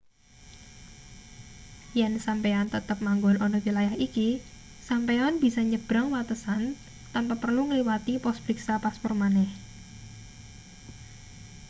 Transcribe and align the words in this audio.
yen 1.99 2.13
sampeyan 2.25 2.67
tetep 2.73 2.97
manggon 3.07 3.37
ana 3.45 3.57
wilayah 3.65 3.95
iki 4.07 4.29
sampeyan 4.89 5.33
bisa 5.43 5.61
nyebrang 5.71 6.07
watesan 6.13 6.61
tanpa 7.13 7.35
perlu 7.43 7.61
ngliwati 7.65 8.13
pos 8.23 8.37
priksa 8.45 8.73
paspor 8.83 9.13
maneh 9.21 9.49